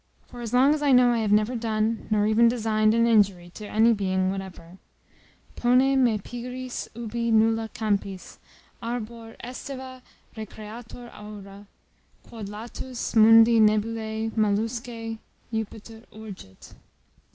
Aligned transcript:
For 0.25 0.41
as 0.41 0.51
long 0.51 0.73
as 0.73 0.81
I 0.81 0.93
know 0.93 1.11
I 1.13 1.19
have 1.19 1.31
never 1.31 1.55
done, 1.55 2.07
nor 2.09 2.25
even 2.25 2.47
designed, 2.47 2.95
an 2.95 3.05
injury 3.05 3.51
to 3.51 3.67
any 3.67 3.93
being 3.93 4.31
whatever, 4.31 4.79
_Pone 5.55 5.95
me 5.99 6.17
pigris 6.17 6.89
ubi 6.95 7.29
nulla 7.29 7.69
campis 7.71 8.39
Arbor 8.81 9.35
aestiva 9.43 10.01
recreatur 10.35 11.11
aura, 11.15 11.67
Quod 12.23 12.49
latus 12.49 13.15
mundi 13.15 13.59
nebulae, 13.59 14.31
malusque 14.35 15.19
Jupiter 15.53 16.01
urget. 16.11 16.73